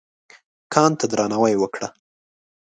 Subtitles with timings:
[0.73, 1.87] کان ته درناوی وکړه.